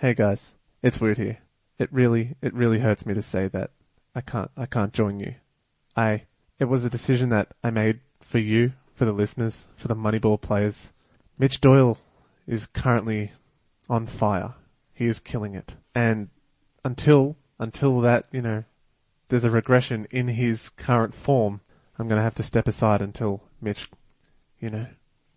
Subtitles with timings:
[0.00, 1.38] Hey guys, it's Woot here.
[1.76, 3.72] It really, it really hurts me to say that
[4.14, 5.34] I can't, I can't join you.
[5.96, 6.26] I,
[6.60, 10.40] it was a decision that I made for you, for the listeners, for the Moneyball
[10.40, 10.92] players.
[11.36, 11.98] Mitch Doyle
[12.46, 13.32] is currently
[13.90, 14.54] on fire.
[14.94, 15.72] He is killing it.
[15.96, 16.28] And
[16.84, 18.62] until, until that, you know,
[19.30, 21.60] there's a regression in his current form,
[21.98, 23.90] I'm gonna have to step aside until Mitch,
[24.60, 24.86] you know,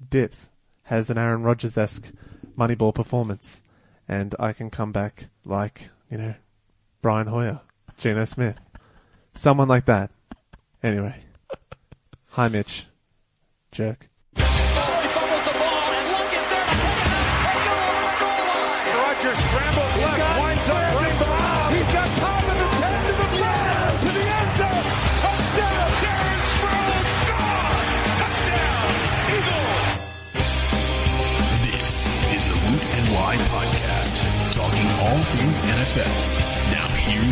[0.07, 0.51] dips,
[0.83, 2.11] has an Aaron Rodgers-esque
[2.55, 3.63] Moneyball performance
[4.11, 6.35] and I can come back like, you know,
[7.01, 7.61] Brian Hoyer,
[7.97, 8.59] Geno Smith,
[9.33, 10.11] someone like that.
[10.83, 11.15] Anyway.
[12.31, 12.87] Hi Mitch.
[13.71, 14.10] Jerk.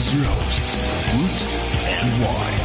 [0.09, 0.75] Here's your hosts,
[1.13, 1.39] Woot
[1.85, 2.55] and Wye.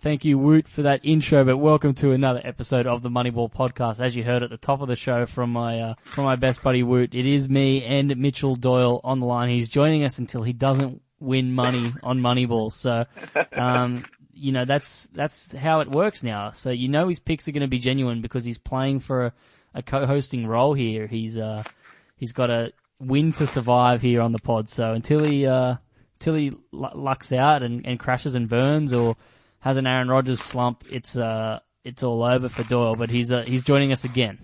[0.00, 1.44] Thank you, Woot, for that intro.
[1.44, 4.00] But welcome to another episode of the Moneyball podcast.
[4.00, 6.60] As you heard at the top of the show from my uh, from my best
[6.60, 9.50] buddy Woot, it is me and Mitchell Doyle on the line.
[9.50, 12.72] He's joining us until he doesn't win money on Moneyball.
[12.72, 13.04] So,
[13.52, 14.06] um,
[14.40, 16.52] you know that's that's how it works now.
[16.52, 19.32] So you know his picks are going to be genuine because he's playing for a,
[19.74, 21.06] a co-hosting role here.
[21.06, 21.62] He's uh
[22.16, 24.70] he's got a win to survive here on the pod.
[24.70, 25.76] So until he uh
[26.18, 29.16] until he lu- lucks out and, and crashes and burns or
[29.60, 32.96] has an Aaron Rodgers slump, it's uh it's all over for Doyle.
[32.96, 34.38] But he's uh, he's joining us again.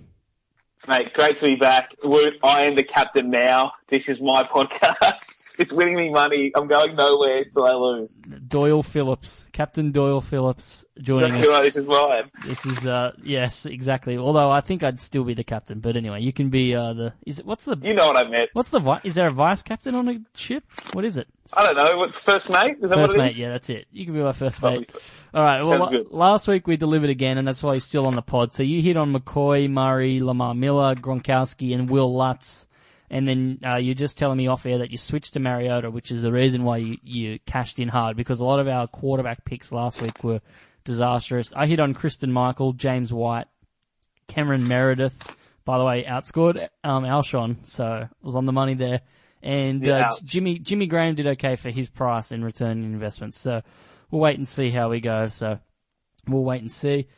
[0.87, 1.95] Mate, great to be back.
[2.05, 3.73] I am the captain now.
[3.89, 5.46] This is my podcast.
[5.59, 6.53] It's winning me money.
[6.55, 8.13] I'm going nowhere until I lose.
[8.49, 11.63] Doyle Phillips, Captain Doyle Phillips, joining us.
[11.63, 12.31] this is mine.
[12.45, 14.19] This is uh yes, exactly.
[14.19, 15.81] Although I think I'd still be the captain.
[15.81, 18.29] But anyway, you can be uh the is it, what's the You know what I
[18.29, 18.51] meant.
[18.53, 20.65] what's the vi- is there a vice captain on a ship?
[20.93, 21.27] What is it?
[21.57, 21.97] I don't know.
[21.97, 22.77] What, first mate?
[22.83, 23.39] Is that First what it mate, is?
[23.39, 23.87] yeah, that's it.
[23.93, 24.81] You can be my first Probably.
[24.81, 24.91] mate.
[25.33, 25.63] All right.
[25.63, 28.53] Well, last week we delivered again, and that's why he's still on the pod.
[28.53, 32.67] So you hit on McCoy, Murray, Lamar Miller, Gronkowski, and Will Lutz,
[33.11, 36.11] and then uh, you're just telling me off air that you switched to Mariota, which
[36.11, 39.45] is the reason why you, you cashed in hard because a lot of our quarterback
[39.45, 40.41] picks last week were
[40.85, 41.53] disastrous.
[41.55, 43.47] I hit on Christine Michael, James White,
[44.29, 45.21] Cameron Meredith.
[45.65, 49.01] By the way, outscored um, Alshon, so was on the money there.
[49.43, 50.17] And Yeah, uh.
[50.25, 53.39] Jimmy Jimmy Graham did okay for his price in return investments.
[53.39, 53.63] So
[54.11, 55.29] we'll wait and see how we go.
[55.29, 55.59] So
[56.27, 57.09] we'll wait and see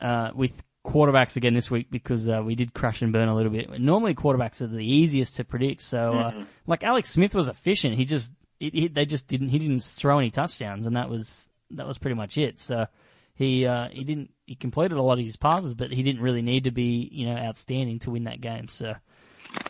[0.00, 3.50] uh, with quarterbacks again this week because uh, we did crash and burn a little
[3.52, 3.80] bit.
[3.80, 5.80] Normally quarterbacks are the easiest to predict.
[5.80, 6.40] So Mm-hmm.
[6.40, 7.94] uh, like Alex Smith was efficient.
[7.94, 11.48] He just it, it, they just didn't he didn't throw any touchdowns, and that was
[11.72, 12.60] that was pretty much it.
[12.60, 12.86] So
[13.34, 16.42] he uh, he didn't he completed a lot of his passes, but he didn't really
[16.42, 18.68] need to be you know outstanding to win that game.
[18.68, 18.94] So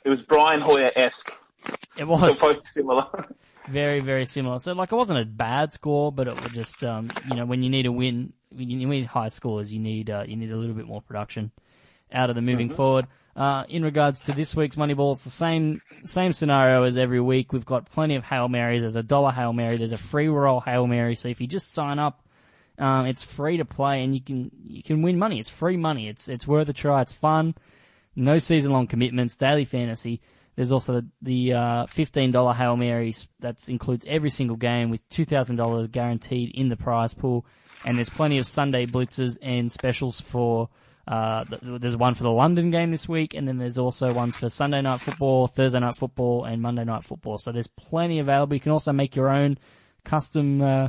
[0.05, 1.33] It was Brian Hoyer-esque.
[1.97, 3.07] it was Both similar.
[3.69, 4.59] very very similar.
[4.59, 7.63] So like it wasn't a bad score, but it was just um, you know when
[7.63, 10.57] you need a win, when you need high scores, you need uh, you need a
[10.57, 11.51] little bit more production
[12.13, 13.07] out of the moving forward.
[13.37, 17.53] Uh, in regards to this week's Moneyball, it's the same same scenario as every week.
[17.53, 18.83] We've got plenty of hail marys.
[18.83, 19.77] There's a dollar hail mary.
[19.77, 21.17] There's a free roll hail mary.
[21.17, 22.23] So if you just sign up,
[22.79, 25.41] um, it's free to play and you can you can win money.
[25.41, 26.09] It's free money.
[26.09, 27.03] It's it's worth a try.
[27.03, 27.55] It's fun.
[28.15, 29.35] No season long commitments.
[29.35, 30.21] Daily fantasy.
[30.57, 36.51] There's also the, uh, $15 Hail Mary that includes every single game with $2,000 guaranteed
[36.55, 37.45] in the prize pool.
[37.85, 40.69] And there's plenty of Sunday blitzes and specials for,
[41.07, 44.49] uh, there's one for the London game this week, and then there's also ones for
[44.49, 47.37] Sunday night football, Thursday night football, and Monday night football.
[47.37, 48.55] So there's plenty available.
[48.55, 49.59] You can also make your own
[50.05, 50.89] custom, uh,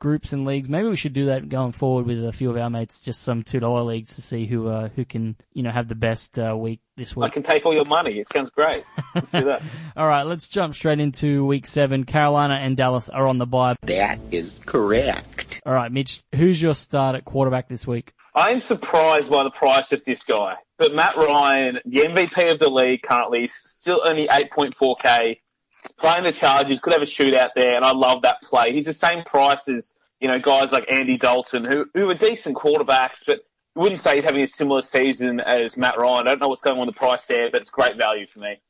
[0.00, 0.68] groups and leagues.
[0.68, 3.44] Maybe we should do that going forward with a few of our mates, just some
[3.44, 6.56] two dollar leagues to see who uh, who can you know have the best uh,
[6.56, 7.26] week this week.
[7.26, 8.18] I can take all your money.
[8.18, 8.82] It sounds great.
[9.14, 9.62] Let's do that.
[9.96, 12.04] All right, let's jump straight into week seven.
[12.04, 13.76] Carolina and Dallas are on the bye.
[13.82, 15.60] That is correct.
[15.64, 18.12] All right, Mitch, who's your start at quarterback this week?
[18.34, 20.54] I'm surprised by the price of this guy.
[20.78, 25.40] But Matt Ryan, the MVP of the league currently, is still only 8.4k.
[25.98, 28.72] Playing the Chargers, could have a shootout there, and I love that play.
[28.72, 32.56] He's the same price as, you know, guys like Andy Dalton, who, who are decent
[32.56, 33.40] quarterbacks, but
[33.76, 36.26] you wouldn't say he's having a similar season as Matt Ryan.
[36.26, 38.40] I don't know what's going on with the price there, but it's great value for
[38.40, 38.60] me.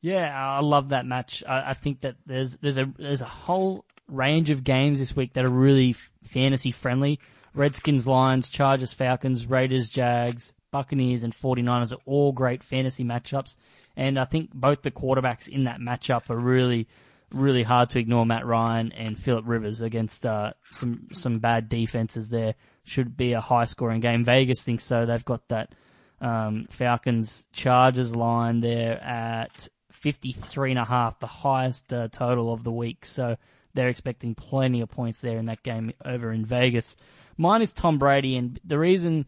[0.00, 1.42] Yeah, I love that match.
[1.46, 5.32] I, I think that there's there's a there's a whole range of games this week
[5.32, 7.18] that are really fantasy friendly.
[7.54, 13.56] Redskins, Lions, Chargers, Falcons, Raiders, Jags, Buccaneers, and 49ers are all great fantasy matchups.
[13.96, 16.88] And I think both the quarterbacks in that matchup are really
[17.32, 22.28] really hard to ignore Matt Ryan and Philip Rivers against uh, some some bad defenses
[22.28, 22.54] there.
[22.84, 24.24] Should be a high scoring game.
[24.24, 25.06] Vegas thinks so.
[25.06, 25.74] They've got that
[26.20, 32.62] um, Falcons Chargers line there at 53 and a half, the highest uh, total of
[32.62, 33.04] the week.
[33.04, 33.36] So
[33.74, 36.94] they're expecting plenty of points there in that game over in Vegas.
[37.36, 39.26] Mine is Tom Brady, and the reason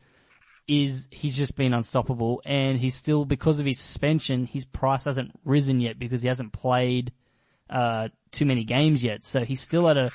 [0.68, 5.32] is he's just been unstoppable, and he's still because of his suspension, his price hasn't
[5.44, 7.10] risen yet because he hasn't played
[7.70, 9.24] uh, too many games yet.
[9.24, 10.10] So he's still at a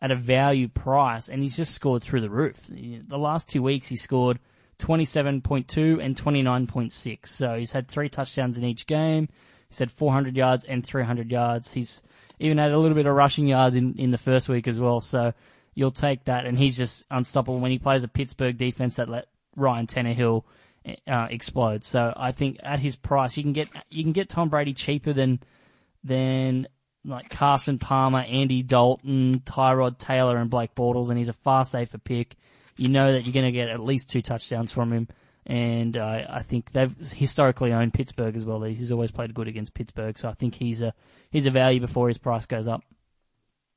[0.00, 2.60] at a value price, and he's just scored through the roof.
[2.68, 4.40] The last two weeks he scored
[4.80, 7.28] 27.2 and 29.6.
[7.28, 9.28] So he's had three touchdowns in each game.
[9.68, 11.72] He's had 400 yards and 300 yards.
[11.72, 12.02] He's
[12.40, 15.00] even had a little bit of rushing yards in, in the first week as well.
[15.00, 15.32] So
[15.74, 19.28] you'll take that, and he's just unstoppable when he plays a Pittsburgh defense that let
[19.56, 20.44] Ryan Tannehill
[21.06, 21.84] uh, explode.
[21.84, 25.12] So I think at his price, you can get you can get Tom Brady cheaper
[25.12, 25.40] than
[26.04, 26.66] than
[27.04, 31.98] like Carson Palmer, Andy Dalton, Tyrod Taylor, and Blake Bortles, and he's a far safer
[31.98, 32.36] pick.
[32.76, 35.08] You know that you're going to get at least two touchdowns from him,
[35.46, 38.62] and uh, I think they've historically owned Pittsburgh as well.
[38.62, 40.94] He's always played good against Pittsburgh, so I think he's a
[41.30, 42.82] he's a value before his price goes up.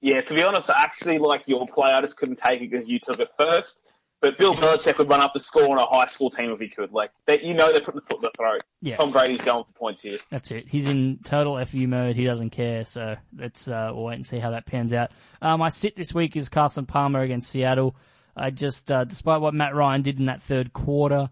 [0.01, 1.89] Yeah, to be honest, I actually like your play.
[1.89, 3.81] I just couldn't take it because you took it first.
[4.25, 6.68] But Bill Belichick would run up the score on a high school team if he
[6.68, 6.92] could.
[6.92, 8.63] Like, they, you know, they're putting the foot in the throat.
[8.81, 8.95] Yeah.
[8.95, 10.18] Tom Brady's going for points here.
[10.31, 10.68] That's it.
[10.68, 12.16] He's in total FU mode.
[12.16, 12.86] He doesn't care.
[12.86, 15.12] So let's uh, we'll wait and see how that pans out.
[15.44, 17.95] Um, my sit this week is Carson Palmer against Seattle.
[18.36, 21.30] I just, uh, despite what Matt Ryan did in that third quarter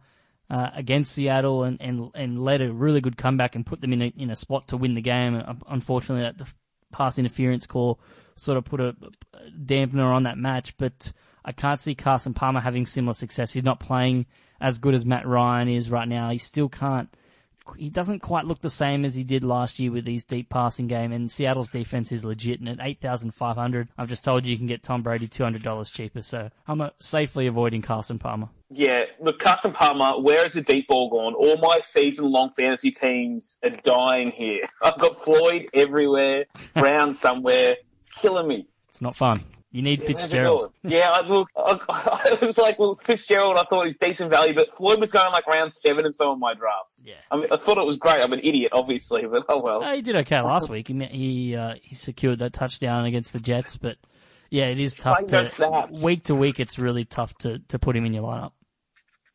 [0.51, 4.03] uh, against Seattle and, and and led a really good comeback and put them in
[4.03, 5.41] a, in a spot to win the game.
[5.67, 6.47] Unfortunately, that
[6.91, 7.99] pass interference call
[8.35, 8.95] sort of put a
[9.65, 11.11] dampener on that match, but
[11.45, 13.53] I can't see Carson Palmer having similar success.
[13.53, 14.25] He's not playing
[14.61, 16.29] as good as Matt Ryan is right now.
[16.29, 17.09] He still can't.
[17.77, 20.87] He doesn't quite look the same as he did last year with his deep passing
[20.87, 21.13] game.
[21.13, 22.59] And Seattle's defense is legit.
[22.59, 25.27] And at eight thousand five hundred, I've just told you you can get Tom Brady
[25.27, 26.21] two hundred dollars cheaper.
[26.21, 28.49] So I'm uh, safely avoiding Carson Palmer.
[28.69, 31.35] Yeah, look, Carson Palmer, where is the deep ball gone?
[31.35, 34.67] All my season-long fantasy teams are dying here.
[34.81, 37.75] I've got Floyd everywhere, Brown somewhere.
[38.01, 38.67] It's killing me.
[38.89, 39.43] It's not fun.
[39.73, 40.71] You need Fitzgerald.
[40.83, 41.79] yeah, I, look, I,
[42.39, 45.31] I, was like, well, Fitzgerald, I thought he was decent value, but Floyd was going
[45.31, 47.01] like round seven in some of my drafts.
[47.03, 47.15] Yeah.
[47.31, 48.23] I mean, I thought it was great.
[48.23, 49.83] I'm an idiot, obviously, but oh well.
[49.83, 50.89] Uh, he did okay last week.
[50.89, 53.97] He he uh, he secured that touchdown against the Jets, but
[54.51, 56.59] yeah, it is tough to week to week.
[56.59, 58.51] It's really tough to to put him in your lineup.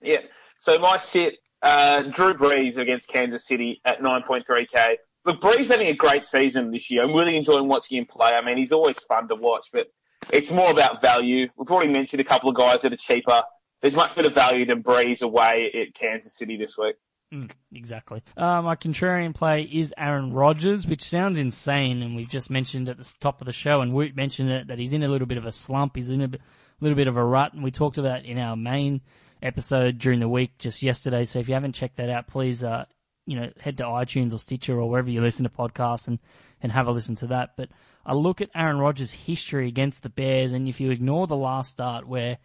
[0.00, 0.20] Yeah.
[0.60, 4.94] So my sit, uh, Drew Brees against Kansas City at 9.3k.
[5.24, 7.02] Look, Brees having a great season this year.
[7.02, 8.30] I'm really enjoying watching him play.
[8.30, 9.88] I mean, he's always fun to watch, but
[10.32, 11.48] it's more about value.
[11.56, 13.42] We've already mentioned a couple of guys that are cheaper.
[13.80, 16.96] There's much better value than Brees away at Kansas City this week.
[17.32, 18.22] Mm, exactly.
[18.36, 22.96] Uh, my contrarian play is Aaron Rodgers, which sounds insane, and we've just mentioned at
[22.96, 25.36] the top of the show, and Woot mentioned it, that he's in a little bit
[25.36, 26.40] of a slump, he's in a bit,
[26.80, 29.02] little bit of a rut, and we talked about in our main
[29.42, 32.86] episode during the week just yesterday, so if you haven't checked that out, please, uh,
[33.28, 36.18] you know, head to iTunes or Stitcher or wherever you listen to podcasts and,
[36.62, 37.50] and have a listen to that.
[37.58, 37.68] But
[38.06, 41.70] I look at Aaron Rodgers' history against the Bears, and if you ignore the last
[41.70, 42.38] start where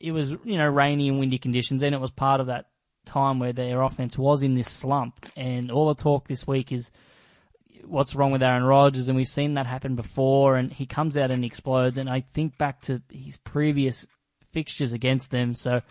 [0.00, 2.70] it was, you know, rainy and windy conditions, and it was part of that
[3.04, 6.90] time where their offense was in this slump, and all the talk this week is
[7.84, 11.30] what's wrong with Aaron Rodgers, and we've seen that happen before, and he comes out
[11.32, 14.06] and explodes, and I think back to his previous
[14.52, 15.82] fixtures against them, so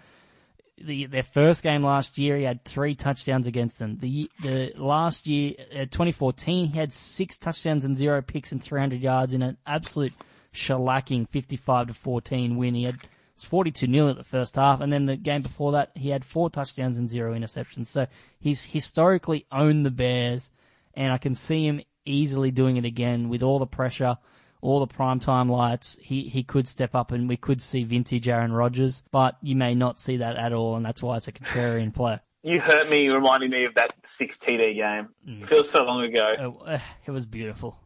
[0.77, 3.97] the their first game last year, he had three touchdowns against them.
[3.99, 9.01] The the last year, uh, 2014, he had six touchdowns and zero picks and 300
[9.01, 10.13] yards in an absolute
[10.53, 12.75] shellacking 55 to 14 win.
[12.75, 12.99] He had
[13.33, 16.23] it's 42 0 at the first half, and then the game before that, he had
[16.23, 17.87] four touchdowns and zero interceptions.
[17.87, 18.05] So
[18.39, 20.51] he's historically owned the Bears,
[20.93, 24.17] and I can see him easily doing it again with all the pressure,
[24.63, 25.99] all the primetime lights.
[26.01, 29.75] He he could step up, and we could see vintage Aaron Rodgers, but you may
[29.75, 32.19] not see that at all, and that's why it's a contrarian play.
[32.43, 35.09] You hurt me reminding me of that six TD game.
[35.27, 35.47] Mm.
[35.47, 36.33] Feels so long ago.
[36.65, 37.77] It, uh, it was beautiful.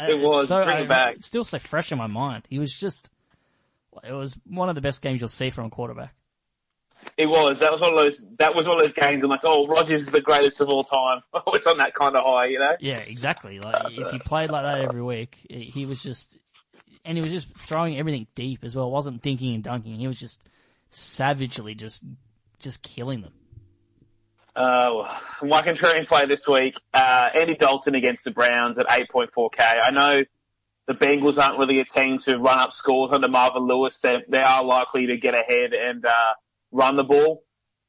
[0.00, 0.48] It It's was.
[0.48, 1.16] So, Bring it uh, back.
[1.16, 2.44] It's still so fresh in my mind.
[2.48, 3.10] He was just.
[4.06, 6.14] It was one of the best games you'll see from a quarterback.
[7.16, 7.60] It was.
[7.60, 8.22] That was one of those.
[8.38, 9.24] That was one of those games.
[9.24, 11.22] I'm like, oh, Rodgers is the greatest of all time.
[11.48, 12.76] it's on that kind of high, you know.
[12.78, 13.58] Yeah, exactly.
[13.58, 16.38] Like if he played like that every week, he was just,
[17.04, 18.88] and he was just throwing everything deep as well.
[18.88, 19.94] It wasn't dinking and dunking.
[19.94, 20.40] He was just
[20.90, 22.02] savagely just,
[22.58, 23.32] just killing them.
[24.54, 29.50] Uh, my contrarian play this week, uh, Andy Dalton against the Browns at 8.4k.
[29.82, 30.22] I know
[30.86, 33.98] the Bengals aren't really a team to run up scores under Marvin Lewis.
[34.00, 36.34] They, they are likely to get ahead and uh,
[36.72, 37.42] run the ball.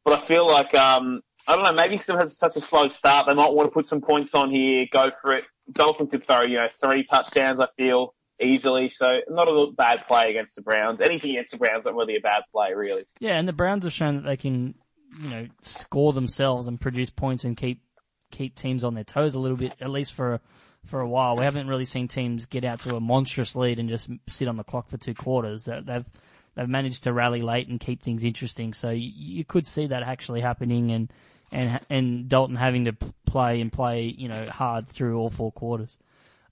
[0.05, 2.87] But I feel like, um, I don't know, maybe because it has such a slow
[2.89, 5.45] start, they might want to put some points on here, go for it.
[5.71, 8.87] Dolphins could throw, you know, three touchdowns, I feel, easily.
[8.89, 11.01] So not a bad play against the Browns.
[11.01, 13.05] Anything against the Browns not really a bad play, really.
[13.19, 14.75] Yeah, and the Browns have shown that they can,
[15.21, 17.81] you know, score themselves and produce points and keep
[18.31, 20.39] keep teams on their toes a little bit, at least for
[20.85, 21.35] for a while.
[21.35, 24.55] We haven't really seen teams get out to a monstrous lead and just sit on
[24.57, 25.65] the clock for two quarters.
[25.65, 26.05] They- They've
[26.57, 28.73] they've managed to rally late and keep things interesting.
[28.73, 31.13] So you, you could see that actually happening, and
[31.51, 32.93] and and Dalton having to
[33.25, 35.97] play and play, you know, hard through all four quarters.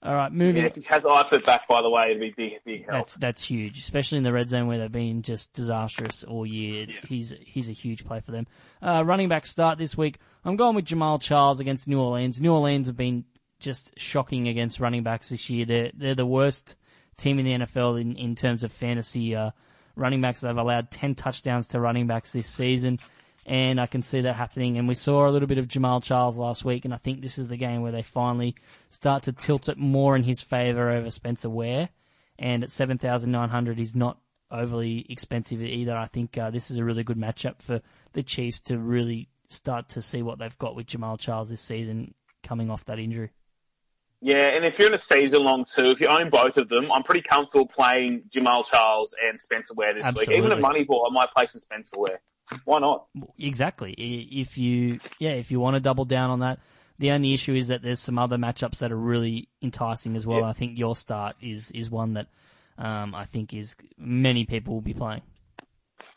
[0.02, 0.62] All right, moving.
[0.62, 2.98] Yeah, if he has Eifert back, by the way, it'd be big, big help.
[2.98, 6.86] That's that's huge, especially in the red zone where they've been just disastrous all year.
[7.08, 8.46] He's he's a huge play for them.
[8.80, 10.18] Uh, running back start this week.
[10.44, 12.40] I'm going with Jamaal Charles against New Orleans.
[12.40, 13.24] New Orleans have been
[13.58, 15.66] just shocking against running backs this year.
[15.66, 16.76] They're they're the worst
[17.16, 19.50] team in the NFL in, in terms of fantasy uh,
[19.96, 20.40] running backs.
[20.40, 23.00] They've allowed ten touchdowns to running backs this season,
[23.44, 24.78] and I can see that happening.
[24.78, 27.38] And we saw a little bit of Jamaal Charles last week, and I think this
[27.38, 28.54] is the game where they finally
[28.90, 31.88] start to tilt it more in his favor over Spencer Ware.
[32.38, 34.18] And at seven thousand nine hundred, he's not
[34.50, 35.96] overly expensive either.
[35.96, 37.80] I think uh, this is a really good matchup for
[38.12, 42.14] the Chiefs to really start to see what they've got with Jamaal Charles this season
[42.42, 43.30] coming off that injury.
[44.20, 46.90] Yeah, and if you're in a season long too, if you own both of them,
[46.90, 50.30] I'm pretty comfortable playing Jamaal Charles and Spencer Ware this week.
[50.30, 50.84] Even at Absolutely.
[50.84, 52.20] Moneyball, I might play some Spencer Ware.
[52.64, 53.06] Why not?
[53.38, 53.92] Exactly.
[53.92, 56.60] If you, yeah, if you want to double down on that,
[56.98, 60.40] the only issue is that there's some other matchups that are really enticing as well.
[60.40, 60.48] Yeah.
[60.48, 62.28] I think your start is is one that
[62.78, 65.22] um, I think is many people will be playing.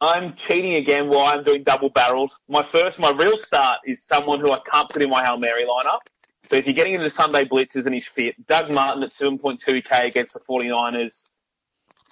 [0.02, 2.32] I'm cheating again while I'm doing double barreled.
[2.48, 5.66] My first, my real start is someone who I can't put in my Hail Mary
[5.66, 6.00] lineup.
[6.50, 10.34] So if you're getting into Sunday blitzes and he's fit, Doug Martin at 7.2k against
[10.34, 11.28] the 49ers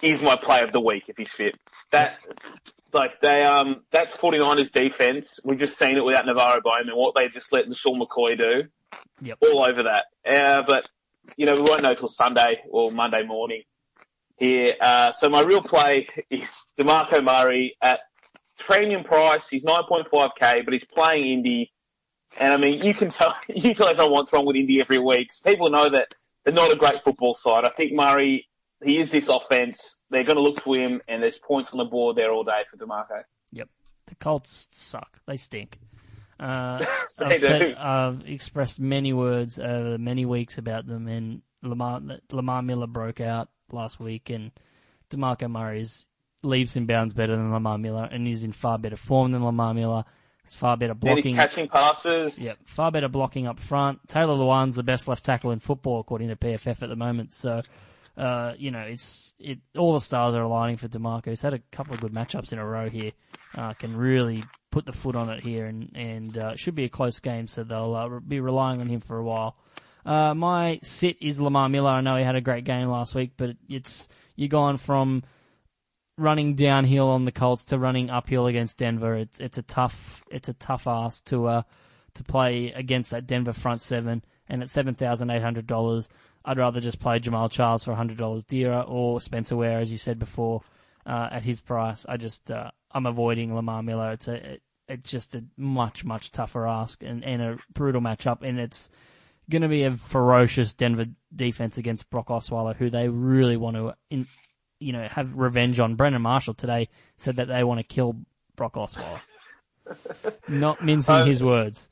[0.00, 1.56] is my play of the week if he's fit.
[1.90, 2.18] That,
[2.92, 5.40] like they, um, that's 49ers defense.
[5.44, 8.68] We've just seen it without NaVorro Bowman, what they just let Sean McCoy do.
[9.22, 9.38] Yep.
[9.42, 10.04] All over that.
[10.30, 10.88] Uh, but,
[11.36, 13.62] you know, we won't know till Sunday or Monday morning
[14.36, 14.74] here.
[14.80, 18.00] Uh, so my real play is DeMarco Murray at
[18.60, 19.48] premium price.
[19.48, 21.72] He's 9.5k, but he's playing Indy.
[22.36, 24.98] And I mean, you can tell, you can tell everyone what's wrong with Indy every
[24.98, 25.30] week.
[25.44, 27.64] People know that they're not a great football side.
[27.64, 28.48] I think Murray,
[28.84, 29.96] he is this offense.
[30.10, 32.62] They're going to look to him, and there's points on the board there all day
[32.70, 33.22] for DeMarco.
[33.52, 33.68] Yep.
[34.06, 35.20] The Colts suck.
[35.26, 35.78] They stink.
[36.40, 36.84] Uh,
[37.18, 37.74] They I've, said.
[37.74, 43.48] I've expressed many words over many weeks about them, and Lamar Lamar Miller broke out
[43.72, 44.52] last week, and
[45.10, 46.06] Demarco Murray is
[46.42, 49.74] leaps and bounds better than Lamar Miller, and he's in far better form than Lamar
[49.74, 50.04] Miller.
[50.48, 51.34] It's far better blocking.
[51.34, 52.38] he's catching passes.
[52.38, 54.08] Yep, far better blocking up front.
[54.08, 57.34] Taylor Lewan's the best left tackle in football according to PFF at the moment.
[57.34, 57.60] So,
[58.16, 59.58] uh, you know, it's it.
[59.76, 61.26] All the stars are aligning for Demarco.
[61.26, 63.12] He's had a couple of good matchups in a row here.
[63.54, 66.88] Uh, can really put the foot on it here, and and uh, should be a
[66.88, 67.46] close game.
[67.46, 69.54] So they'll uh, be relying on him for a while.
[70.06, 71.90] Uh, my sit is Lamar Miller.
[71.90, 75.24] I know he had a great game last week, but it's you're going from
[76.18, 79.14] running downhill on the Colts to running uphill against Denver.
[79.14, 81.62] It's it's a tough it's a tough ask to uh
[82.14, 84.22] to play against that Denver front seven.
[84.50, 86.08] And at seven thousand eight hundred dollars,
[86.44, 89.98] I'd rather just play Jamaal Charles for hundred dollars dearer or Spencer Ware, as you
[89.98, 90.62] said before,
[91.06, 92.06] uh, at his price.
[92.08, 94.12] I just uh, I'm avoiding Lamar Miller.
[94.12, 98.42] It's a it, it's just a much much tougher ask and, and a brutal matchup,
[98.42, 98.88] and it's
[99.50, 103.94] going to be a ferocious Denver defense against Brock Osweiler, who they really want to,
[104.10, 104.26] in,
[104.78, 105.94] you know, have revenge on.
[105.94, 108.16] Brandon Marshall today said that they want to kill
[108.56, 109.20] Brock Osweiler.
[110.48, 111.88] Not mincing Uh, his words.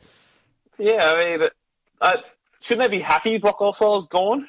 [0.78, 1.49] Yeah, I mean,
[2.00, 2.16] uh,
[2.61, 4.49] shouldn't they be happy Brock Osweiler's gone?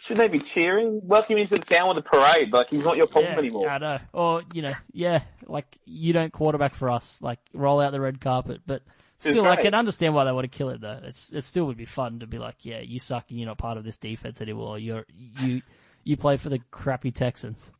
[0.00, 1.02] Shouldn't they be cheering?
[1.04, 2.54] Welcome him into the town with a parade.
[2.54, 3.68] Like, he's not your problem yeah, anymore.
[3.68, 3.98] I know.
[4.14, 7.18] Or, you know, yeah, like, you don't quarterback for us.
[7.20, 8.62] Like, roll out the red carpet.
[8.66, 8.82] But
[9.18, 11.00] still, I can understand why they want to kill it, though.
[11.02, 13.58] It's It still would be fun to be like, yeah, you suck and you're not
[13.58, 14.78] part of this defense anymore.
[14.78, 15.60] You're, you,
[16.04, 17.70] you play for the crappy Texans.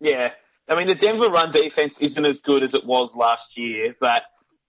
[0.00, 0.30] Yeah.
[0.68, 4.22] I mean, the Denver run defense isn't as good as it was last year, but,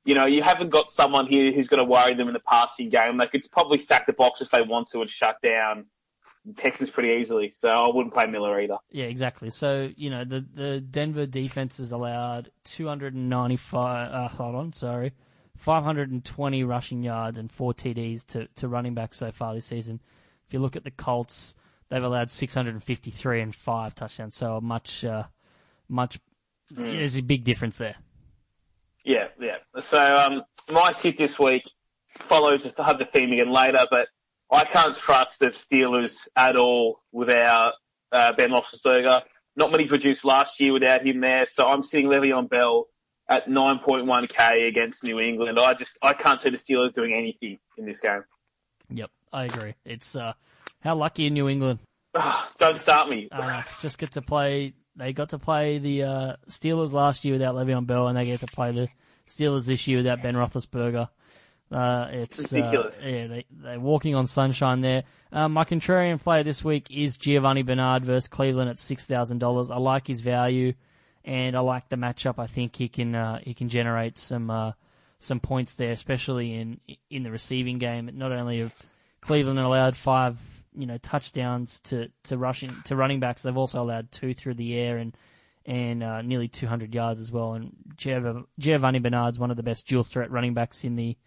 [0.05, 2.89] you know, you haven't got someone here who's going to worry them in the passing
[2.89, 3.17] game.
[3.17, 5.85] They could probably stack the box if they want to and shut down
[6.57, 7.53] Texans pretty easily.
[7.55, 8.77] So I wouldn't play Miller either.
[8.91, 9.49] Yeah, exactly.
[9.49, 15.13] So, you know, the, the Denver defense has allowed 295, uh, hold on, sorry,
[15.57, 20.01] 520 rushing yards and four TDs to, to running backs so far this season.
[20.47, 21.55] If you look at the Colts,
[21.89, 24.35] they've allowed 653 and five touchdowns.
[24.35, 25.23] So a much, uh,
[25.89, 26.19] much,
[26.69, 27.95] there's a big difference there.
[29.03, 29.57] Yeah, yeah.
[29.81, 31.69] So um, my sit this week
[32.19, 34.07] follows the theme again later, but
[34.51, 37.73] I can't trust the Steelers at all without
[38.11, 39.23] uh, Ben Roethlisberger.
[39.55, 42.87] Not many produced last year without him there, so I'm sitting Le'Veon Bell
[43.29, 45.59] at 9.1k against New England.
[45.59, 48.23] I just I can't see the Steelers doing anything in this game.
[48.89, 49.11] Yep.
[49.31, 49.73] I agree.
[49.83, 50.33] It's uh,
[50.83, 51.79] how lucky in New England.
[52.59, 53.27] Don't start me.
[53.31, 54.73] Uh, just get to play.
[54.95, 58.41] They got to play the uh, Steelers last year without Le'Veon Bell, and they get
[58.41, 58.87] to play the
[59.27, 61.09] Steelers this year without Ben Roethlisberger.
[61.71, 62.93] Uh, it's Ridiculous.
[63.01, 65.03] Uh, yeah, they they're walking on sunshine there.
[65.31, 69.71] Um, my contrarian player this week is Giovani Bernard versus Cleveland at six thousand dollars.
[69.71, 70.73] I like his value,
[71.25, 72.37] and I like the matchup.
[72.37, 74.73] I think he can uh, he can generate some uh,
[75.19, 78.11] some points there, especially in in the receiving game.
[78.13, 78.75] Not only have
[79.21, 80.37] Cleveland allowed five
[80.75, 84.77] you know touchdowns to to rushing to running backs, they've also allowed two through the
[84.77, 85.15] air and
[85.65, 87.53] and uh, nearly 200 yards as well.
[87.53, 91.17] And Giov- Giovani Bernard's one of the best dual threat running backs in the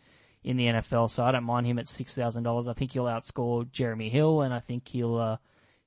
[0.45, 2.69] in the NFL, so I don't mind him at six thousand dollars.
[2.69, 5.37] I think he'll outscore Jeremy Hill, and I think he'll uh,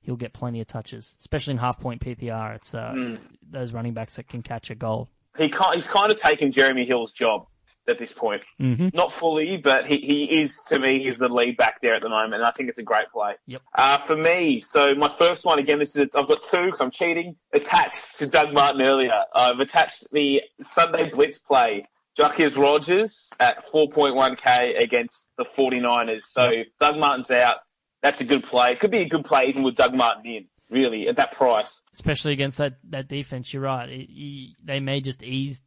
[0.02, 2.56] he'll get plenty of touches, especially in half point PPR.
[2.56, 3.16] It's uh,
[3.50, 5.08] those running backs that can catch a goal.
[5.38, 7.46] He he's kind of taken Jeremy Hill's job
[7.90, 8.42] at this point.
[8.60, 8.88] Mm-hmm.
[8.94, 12.08] Not fully, but he, he is, to me, he's the lead back there at the
[12.08, 13.34] moment, and I think it's a great play.
[13.46, 13.62] Yep.
[13.74, 16.90] Uh, for me, so my first one, again, this is, I've got two because I'm
[16.90, 19.12] cheating, attached to Doug Martin earlier.
[19.34, 21.86] I've attached the Sunday Blitz play.
[22.18, 26.24] Jacquizz Rodgers at 4.1k against the 49ers.
[26.24, 27.58] So Doug Martin's out.
[28.02, 28.72] That's a good play.
[28.72, 31.82] It could be a good play even with Doug Martin in, really, at that price.
[31.94, 33.88] Especially against that, that defense, you're right.
[33.88, 35.62] It, he, they may just ease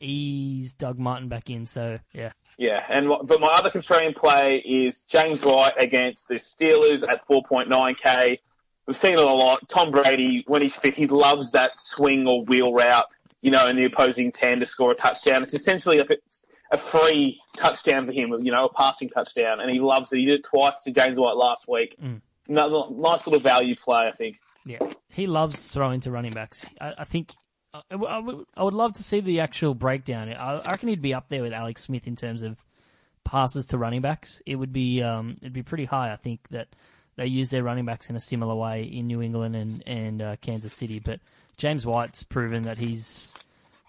[0.00, 1.66] ease Doug Martin back in.
[1.66, 7.02] So yeah, Yeah, and but my other contrarian play is James White against the Steelers
[7.02, 8.38] at 4.9k.
[8.86, 9.66] We've seen it a lot.
[9.68, 13.06] Tom Brady, when he's fit, he loves that swing or wheel route,
[13.40, 15.42] you know, in the opposing 10 to score a touchdown.
[15.42, 16.16] It's essentially like a,
[16.74, 20.18] a free touchdown for him, you know, a passing touchdown, and he loves it.
[20.18, 21.96] He did it twice to James White last week.
[22.02, 22.20] Mm.
[22.46, 24.36] No, nice little value play, I think.
[24.66, 26.66] yeah, he loves throwing to running backs.
[26.78, 27.32] I, I think.
[27.74, 30.28] I, I would, I would love to see the actual breakdown.
[30.28, 32.56] I, I reckon he'd be up there with Alex Smith in terms of
[33.24, 34.40] passes to running backs.
[34.46, 36.12] It would be um, it'd be pretty high.
[36.12, 36.68] I think that
[37.16, 40.36] they use their running backs in a similar way in New England and and uh,
[40.40, 41.00] Kansas City.
[41.00, 41.20] But
[41.56, 43.34] James White's proven that he's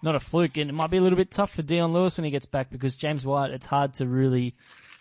[0.02, 2.24] not a fluke, and it might be a little bit tough for Dion Lewis when
[2.24, 4.54] he gets back because James White, it's hard to really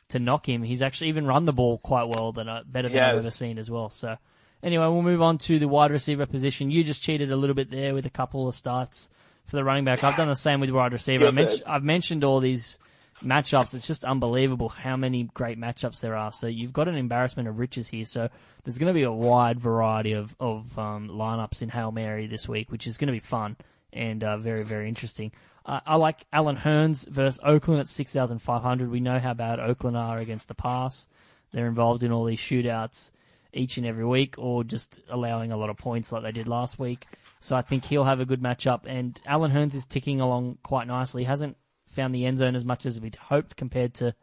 [0.10, 0.62] to knock him.
[0.62, 3.58] He's actually even run the ball quite well, than uh, better than I've ever seen
[3.58, 3.90] as well.
[3.90, 4.16] So
[4.64, 6.72] anyway, we'll move on to the wide receiver position.
[6.72, 9.10] You just cheated a little bit there with a couple of starts
[9.46, 10.04] for the running back.
[10.04, 11.28] I've done the same with wide receiver.
[11.28, 12.80] I mentioned, I've mentioned all these
[13.24, 13.74] matchups.
[13.74, 16.32] It's just unbelievable how many great matchups there are.
[16.32, 18.06] So you've got an embarrassment of riches here.
[18.06, 18.30] So
[18.64, 22.48] there's going to be a wide variety of of um, lineups in Hail Mary this
[22.48, 23.58] week, which is going to be fun
[23.94, 25.32] and uh, very very interesting.
[25.66, 28.90] Uh, I like Allen Hurns versus Oakland at six thousand five hundred.
[28.92, 31.08] We know how bad Oakland are against the pass.
[31.52, 33.12] They're involved in all these shootouts
[33.56, 36.78] each and every week, or just allowing a lot of points like they did last
[36.78, 37.06] week.
[37.40, 38.82] So I think he'll have a good matchup.
[38.86, 41.24] And Allen Hurns is ticking along quite nicely.
[41.24, 44.14] He hasn't found the end zone as much as we'd hoped compared to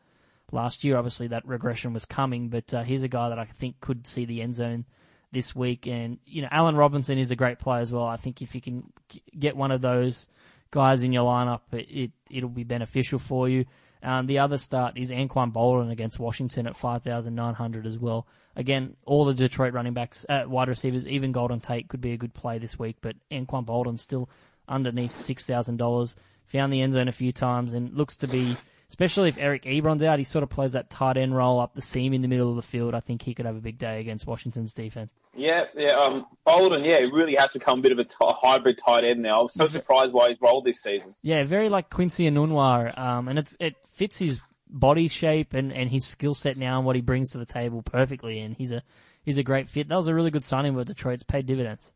[0.50, 0.96] last year.
[0.96, 4.24] Obviously, that regression was coming, but uh, he's a guy that I think could see
[4.24, 4.84] the end zone
[5.32, 5.86] this week.
[5.86, 8.04] And you know, Allen Robinson is a great player as well.
[8.04, 8.92] I think if you can
[9.38, 10.28] get one of those
[10.70, 13.64] guys in your lineup, it, it it'll be beneficial for you.
[14.02, 18.26] Um, the other start is Anquan Boldin against Washington at 5,900 as well.
[18.56, 22.16] Again, all the Detroit running backs, uh, wide receivers, even Golden Tate could be a
[22.16, 24.28] good play this week, but Anquan Boldin still
[24.68, 26.16] underneath $6,000.
[26.46, 28.56] Found the end zone a few times and looks to be,
[28.92, 31.80] especially if Eric Ebron's out, he sort of plays that tight end role up the
[31.80, 32.94] seam in the middle of the field.
[32.94, 35.14] I think he could have a big day against Washington's defense.
[35.34, 35.98] Yeah, yeah.
[35.98, 39.22] Um, Boldin, yeah, he really has become a bit of a t- hybrid tight end
[39.22, 39.40] now.
[39.40, 41.14] I was so surprised why he's rolled this season.
[41.22, 45.88] Yeah, very like Quincy Enunwa, um, and it's it fits his body shape and, and
[45.90, 48.40] his skill set now and what he brings to the table perfectly.
[48.40, 48.82] And he's a
[49.22, 49.88] he's a great fit.
[49.88, 51.14] That was a really good signing for Detroit.
[51.14, 51.90] It's paid dividends.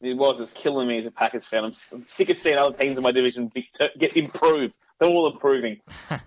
[0.00, 0.40] It was.
[0.40, 1.64] It's killing me as a Packers fan.
[1.64, 4.72] I'm, I'm sick of seeing other teams in my division be, get improved.
[4.98, 5.80] They're all improving.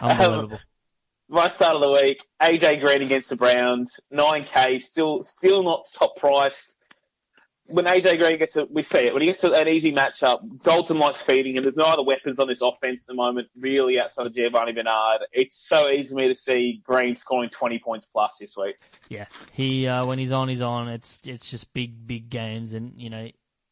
[0.00, 0.58] Unbelievable.
[1.28, 6.16] My start of the week, AJ Green against the Browns, 9K, still still not top
[6.16, 6.70] price.
[7.68, 11.00] When AJ Green gets a, we see it, when he gets an easy matchup, Dalton
[11.00, 11.64] likes feeding him.
[11.64, 15.22] There's no other weapons on this offense at the moment, really, outside of Giovani Bernard.
[15.32, 18.76] It's so easy for me to see Green scoring 20 points plus this week.
[19.08, 20.86] Yeah, he uh, when he's on, he's on.
[20.88, 23.28] It's it's just big big games, and you know,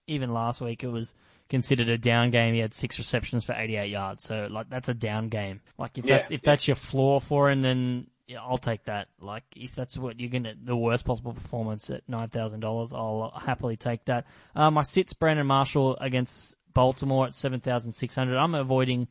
[0.08, 1.14] even last week it was
[1.54, 2.52] considered a down game.
[2.52, 5.60] He had six receptions for 88 yards, so like that's a down game.
[5.78, 6.50] Like if Yeah, that's if yeah.
[6.50, 9.06] that's your floor for him, then yeah, I'll take that.
[9.20, 13.32] Like if that's what you're gonna the worst possible performance at nine thousand dollars, I'll
[13.40, 14.26] happily take that.
[14.56, 18.36] Uh, my sits Brandon Marshall against Baltimore at seven thousand six hundred.
[18.36, 19.06] I'm avoiding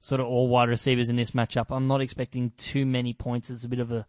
[0.00, 1.66] sort of all wide receivers in this matchup.
[1.70, 3.50] I'm not expecting too many points.
[3.50, 4.06] It's a bit of a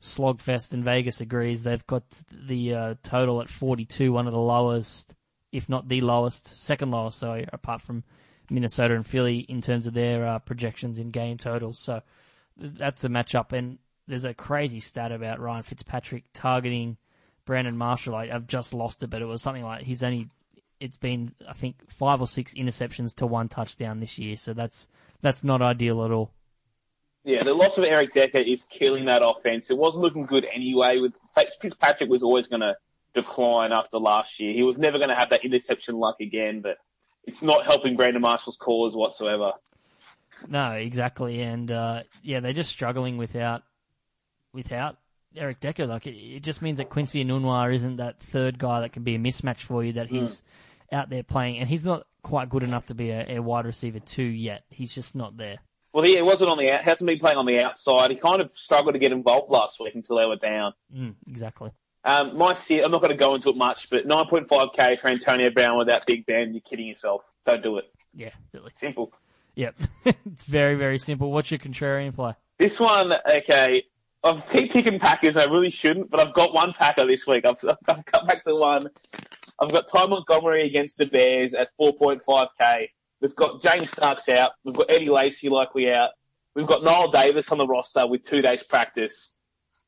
[0.00, 1.62] slogfest, and Vegas agrees.
[1.62, 2.04] They've got
[2.48, 5.14] the uh, total at 42, one of the lowest,
[5.52, 8.04] if not the lowest, second lowest, so apart from
[8.50, 11.78] Minnesota and Philly in terms of their uh, projections in game totals.
[11.78, 12.00] So
[12.56, 13.52] that's a matchup.
[13.52, 16.96] And there's a crazy stat about Ryan Fitzpatrick targeting
[17.44, 18.14] Brandon Marshall.
[18.14, 20.28] I, I've just lost it, but it was something like he's only
[20.80, 24.36] it's been I think five or six interceptions to one touchdown this year.
[24.36, 24.88] So that's
[25.22, 26.32] that's not ideal at all.
[27.24, 29.70] Yeah, the loss of Eric Decker is killing that offense.
[29.70, 30.98] It wasn't looking good anyway.
[30.98, 31.14] With
[31.60, 32.74] Fitzpatrick was always going to
[33.20, 34.52] decline after last year.
[34.52, 36.78] He was never going to have that interception luck again, but
[37.24, 39.52] it's not helping Brandon Marshall's cause whatsoever.
[40.46, 43.62] No, exactly, and uh, yeah, they're just struggling without
[44.52, 44.96] without
[45.36, 45.86] Eric Decker.
[45.86, 49.16] Like it, it just means that Quincy Enunwa isn't that third guy that can be
[49.16, 49.94] a mismatch for you.
[49.94, 50.42] That he's
[50.92, 53.98] out there playing, and he's not quite good enough to be a, a wide receiver
[53.98, 54.64] two yet.
[54.70, 55.58] He's just not there.
[55.92, 58.10] Well, he wasn't on the out, hasn't been playing on the outside.
[58.10, 60.74] He kind of struggled to get involved last week until they were down.
[60.94, 61.72] Mm, exactly.
[62.08, 65.50] Um, my sit, I'm not going to go into it much, but 9.5k for Antonio
[65.50, 66.54] Brown without Big Ben.
[66.54, 67.22] You're kidding yourself.
[67.44, 67.84] Don't do it.
[68.14, 68.70] Yeah, really.
[68.74, 69.12] Simple.
[69.56, 69.74] Yep.
[70.06, 71.30] it's very, very simple.
[71.30, 72.32] What's your contrarian play?
[72.58, 73.84] This one, okay.
[74.24, 75.36] I've keep picking Packers.
[75.36, 77.44] I really shouldn't, but I've got one Packer this week.
[77.44, 78.88] I've, I've cut back to one.
[79.60, 82.88] I've got Ty Montgomery against the Bears at 4.5k.
[83.20, 84.52] We've got James Starks out.
[84.64, 86.12] We've got Eddie Lacy likely out.
[86.54, 89.36] We've got Knile Davis on the roster with two days practice.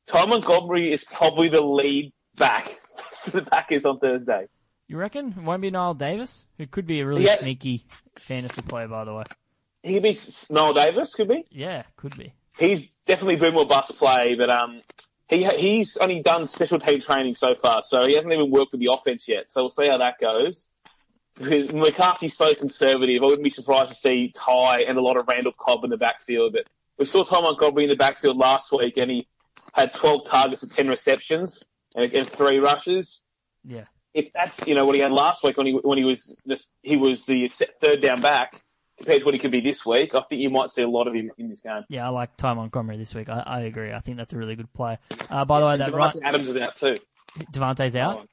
[0.07, 2.79] Ty Montgomery is probably the lead back
[3.23, 4.47] for the Packers on Thursday.
[4.87, 7.37] You reckon it won't be Knile Davis, who could be a really Yeah.
[7.37, 7.85] sneaky
[8.17, 9.23] fantasy player, by the way?
[9.83, 11.45] He could be Knile Davis, could be.
[11.49, 12.33] Yeah, could be.
[12.59, 14.81] He's definitely been more bust play, but um,
[15.29, 18.81] he he's only done special team training so far, so he hasn't even worked with
[18.81, 19.49] the offense yet.
[19.49, 20.67] So we'll see how that goes.
[21.35, 25.27] Because McCarthy's so conservative, I wouldn't be surprised to see Ty and a lot of
[25.29, 26.51] Randall Cobb in the backfield.
[26.51, 26.65] But
[26.99, 29.27] we saw Ty Montgomery in the backfield last week, and he
[29.73, 31.63] had 12 targets and 10 receptions
[31.95, 33.23] and, and three rushes.
[33.63, 33.85] Yeah.
[34.13, 36.67] If that's you know what he had last week when he when he was this,
[36.81, 38.61] he was the third down back
[39.01, 41.07] compared to what he could be this week, I think you might see a lot
[41.07, 41.83] of him in this game.
[41.89, 43.29] Yeah, I like Ty Montgomery this week.
[43.29, 43.91] I, I agree.
[43.91, 44.97] I think that's a really good play.
[45.29, 46.97] Uh, by the way, that right, Davante Adams is out too.
[47.51, 48.27] Davante's out.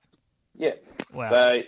[0.54, 0.72] Yeah.
[1.12, 1.30] Wow.
[1.30, 1.60] So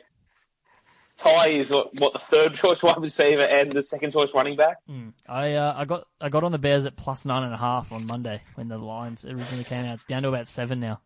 [1.35, 4.79] Ty is what, what the third choice wide receiver and the second choice running back.
[4.89, 5.13] Mm.
[5.29, 7.93] I uh, I got I got on the Bears at plus nine and a half
[7.93, 9.95] on Monday when the lines originally came out.
[9.95, 11.01] It's down to about seven now.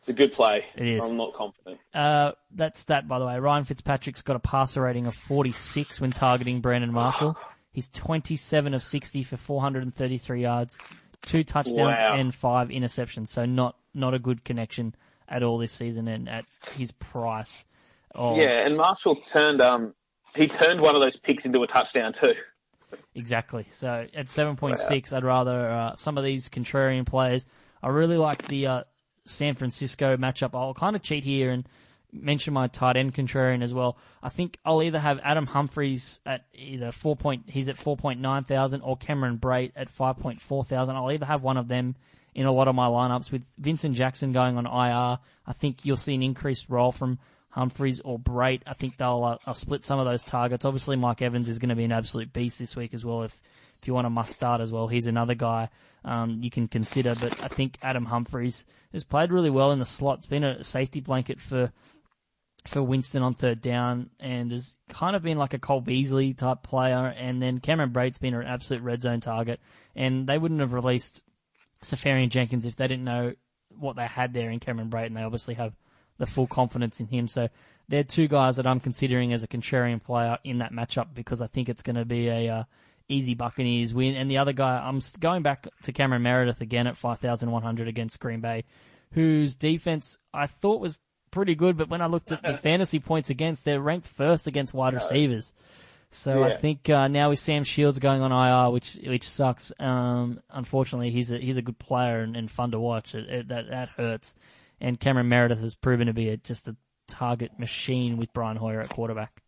[0.00, 0.64] It's a good play.
[0.76, 1.04] It is.
[1.04, 1.78] I'm not confident.
[1.92, 6.10] Uh, that stat, by the way, Ryan Fitzpatrick's got a passer rating of 46 when
[6.10, 7.36] targeting Brandon Marshall.
[7.72, 10.78] He's 27 of 60 for 433 yards,
[11.20, 12.16] two touchdowns Wow.
[12.16, 13.28] and five interceptions.
[13.28, 14.94] So not not a good connection
[15.28, 17.64] at all this season, and at his price.
[18.14, 19.94] Of, Yeah, and Marshall turned um
[20.34, 22.34] he turned one of those picks into a touchdown too.
[23.14, 23.66] Exactly.
[23.72, 27.46] So at 7.6, I'd rather uh, some of these contrarian players.
[27.82, 28.84] I really like the uh,
[29.26, 30.50] San Francisco matchup.
[30.54, 31.68] I'll kind of cheat here and
[32.12, 33.96] mention my tight end contrarian as well.
[34.22, 38.82] I think I'll either have Adam Humphries at either four point, he's at 4.9 thousand,
[38.82, 40.96] or Cameron Brate at 5.4 thousand.
[40.96, 41.96] I'll either have one of them
[42.34, 43.30] in a lot of my lineups.
[43.30, 47.18] With Vincent Jackson going on IR, I think you'll see an increased role from
[47.50, 48.62] Humphries or Brate.
[48.66, 50.64] I think they'll uh, I'll split some of those targets.
[50.64, 53.22] Obviously, Mike Evans is going to be an absolute beast this week as well.
[53.24, 53.40] If
[53.80, 55.68] if you want a must start as well, he's another guy
[56.04, 57.14] um, you can consider.
[57.14, 60.18] But I think Adam Humphries has played really well in the slot.
[60.18, 61.72] It's been a safety blanket for
[62.66, 66.62] for Winston on third down, and has kind of been like a Cole Beasley type
[66.62, 67.06] player.
[67.16, 69.60] And then Cameron Brate's been an absolute red zone target,
[69.96, 71.24] and they wouldn't have released
[71.82, 73.32] Seferian-Jenkins if they didn't know
[73.78, 75.74] what they had there in Cameron Brate, and they obviously have
[76.20, 77.26] the full confidence in him.
[77.26, 77.48] So
[77.88, 81.48] they're two guys that I'm considering as a contrarian player in that matchup because I
[81.48, 82.64] think it's going to be a uh,
[83.08, 84.14] easy Buccaneers win.
[84.14, 88.40] And the other guy, I'm going back to Cameron Meredith again at 5,100 against Green
[88.40, 88.64] Bay,
[89.12, 90.96] whose defense I thought was
[91.30, 94.74] pretty good, but when I looked at the fantasy points against, they're ranked first against
[94.74, 95.52] wide receivers.
[96.12, 99.70] So I think uh, now with Sam Shields going on IR, which which sucks.
[99.78, 103.14] Um, unfortunately, he's a he's a good player and, and fun to watch.
[103.14, 104.34] It, it, that that hurts.
[104.80, 108.80] And Cameron Meredith has proven to be a, just a target machine with Brian Hoyer
[108.80, 109.42] at quarterback.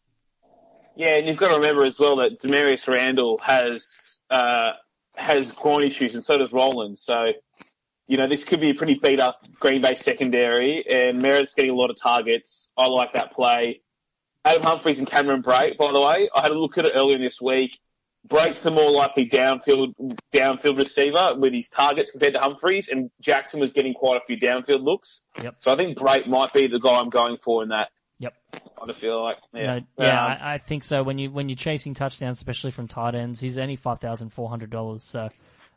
[0.97, 4.73] Yeah, and you've got to remember as well that Damarious Randall has uh,
[5.17, 6.99] has groin issues, and so does Roland.
[6.99, 7.33] So,
[8.07, 11.71] you know, this could be a pretty beat up Green Bay secondary, and Merritt's getting
[11.71, 12.73] a lot of targets.
[12.77, 13.81] I like that play.
[14.45, 17.19] Adam Humphries and Cameron Brate, by the way, I had a look at it earlier
[17.19, 17.79] this week.
[18.29, 19.95] Brate's the more likely downfield
[20.33, 24.39] downfield receiver with his targets compared to Humphries, and Jackson was getting quite a few
[24.39, 25.23] downfield looks.
[25.43, 25.57] Yep.
[25.59, 27.89] So I think Brait might be the guy I'm going for in that.
[28.19, 28.35] Yep.
[28.81, 31.03] I feel like, yeah, No, yeah, Um, I, I think so.
[31.03, 34.49] When you when you're chasing touchdowns, especially from tight ends, he's only five thousand four
[34.49, 35.03] hundred dollars.
[35.03, 35.29] So,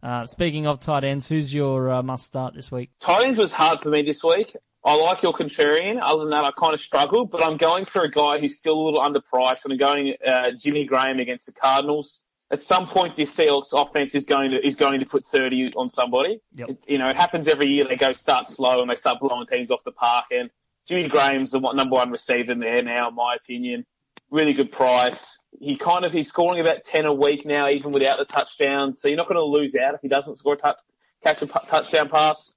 [0.04, 2.92] uh, speaking of tight ends, who's your uh, must start this week?
[3.00, 4.56] Tight ends was hard for me this week.
[4.84, 6.00] I like your contrarian.
[6.00, 8.76] Other than that, I kind of struggled, but I'm going for a guy who's still
[8.76, 12.22] a little underpriced, and I'm going uh, Jimmy Graham against the Cardinals.
[12.52, 15.90] At some point this Seahawks offense is going to is going to put 30 on
[15.90, 16.40] somebody.
[16.56, 16.70] Yep.
[16.70, 17.86] It's, you know, it happens every year.
[17.88, 20.26] They go start slow and they start blowing teams off the park.
[20.32, 20.50] And
[20.88, 23.86] Jimmy Graham's the one- number one receiver there now, in my opinion.
[24.30, 25.40] Really good price.
[25.60, 28.96] He kind of he's scoring about 10 a week now, even without the touchdown.
[28.98, 30.78] So you're not going to lose out if he doesn't score a touch,
[31.24, 32.54] catch a touchdown pass.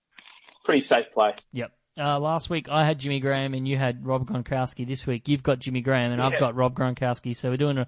[0.65, 1.35] Pretty safe play.
[1.53, 1.73] Yep.
[1.99, 4.87] Uh, last week I had Jimmy Graham and you had Rob Gronkowski.
[4.87, 7.35] This week you've got Jimmy Graham and I've got Rob Gronkowski.
[7.35, 7.87] So we're doing a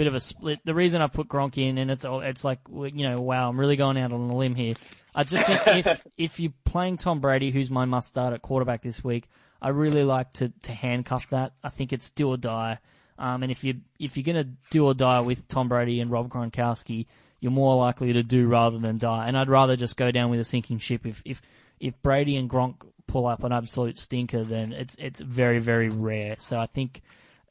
[0.00, 0.60] bit of a split.
[0.64, 3.60] The reason I put Gronk in and it's all- it's like you know wow I'm
[3.60, 4.74] really going out on a limb here.
[5.14, 8.80] I just think if if you're playing Tom Brady, who's my must start at quarterback
[8.80, 9.28] this week,
[9.60, 11.52] I really like to to handcuff that.
[11.62, 12.78] I think it's do or die.
[13.18, 16.30] Um, and if you if you're gonna do or die with Tom Brady and Rob
[16.30, 17.04] Gronkowski,
[17.40, 19.26] you're more likely to do rather than die.
[19.26, 21.04] And I'd rather just go down with a sinking ship.
[21.04, 21.42] If if
[21.78, 26.36] if Brady and Gronk pull up an absolute stinker, then it's it's very very rare.
[26.38, 27.02] So I think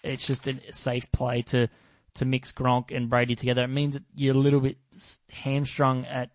[0.01, 1.67] it's just a safe play to
[2.15, 3.63] to mix Gronk and Brady together.
[3.63, 4.77] It means that you're a little bit
[5.31, 6.31] hamstrung at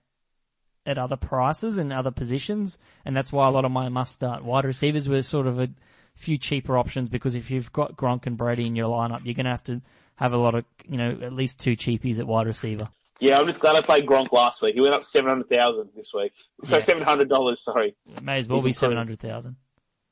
[0.87, 4.45] at other prices and other positions, and that's why a lot of my must start
[4.45, 5.69] wide receivers were sort of a
[6.15, 9.47] few cheaper options because if you've got Gronk and Brady in your lineup, you're going
[9.47, 9.81] to have to
[10.17, 12.89] have a lot of you know at least two cheapies at wide receiver.
[13.21, 14.75] Yeah, I'm just glad I played Gronk last week.
[14.75, 16.33] He went up 700,000 this week.
[16.65, 16.83] So Yeah.
[16.83, 17.95] $700, sorry.
[18.07, 19.57] It may as well He's be seven hundred thousand.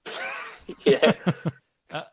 [0.85, 1.13] Yeah.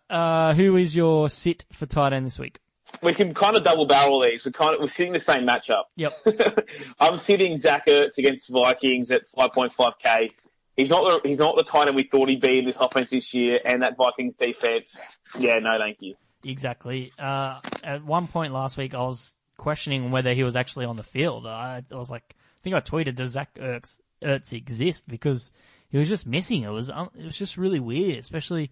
[0.09, 2.59] Uh, who is your sit for tight end this week?
[3.01, 4.45] We can kind of double barrel these.
[4.45, 5.83] We're kind of, we're sitting the same matchup.
[5.95, 6.67] Yep.
[6.99, 10.31] I'm sitting Zach Ertz against Vikings at 5.5k.
[10.75, 13.09] He's not the, he's not the tight end we thought he'd be in this offense
[13.09, 14.97] this year, and that Vikings defense.
[15.37, 16.15] Yeah, no, thank you.
[16.43, 17.11] Exactly.
[17.19, 21.03] Uh, at one point last week, I was questioning whether he was actually on the
[21.03, 21.45] field.
[21.45, 25.51] I, I was like, I think I tweeted, "Does Zach Ertz, Ertz exist?" Because
[25.89, 26.63] he was just missing.
[26.63, 28.71] It was um, it was just really weird, especially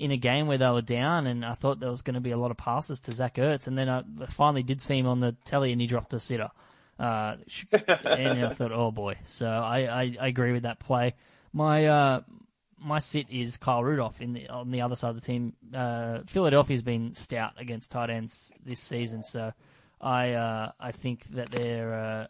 [0.00, 2.30] in a game where they were down, and I thought there was going to be
[2.30, 5.20] a lot of passes to Zach Ertz, and then I finally did see him on
[5.20, 6.48] the telly, and he dropped a sitter.
[6.98, 7.36] Uh,
[7.70, 9.16] and I thought, oh boy.
[9.26, 11.14] So I, I, I agree with that play.
[11.52, 12.20] My uh,
[12.78, 15.52] my sit is Kyle Rudolph in the, on the other side of the team.
[15.74, 19.52] Uh, Philadelphia's been stout against tight ends this season, so
[20.00, 22.26] I uh, I think that they're uh,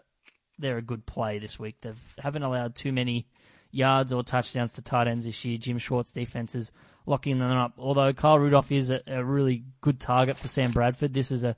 [0.58, 1.76] they're a good play this week.
[1.82, 3.28] They haven't allowed too many
[3.70, 5.56] yards or touchdowns to tight ends this year.
[5.56, 6.72] Jim Schwartz defense is
[7.10, 7.74] locking them up.
[7.76, 11.56] Although Kyle Rudolph is a, a really good target for Sam Bradford, this is a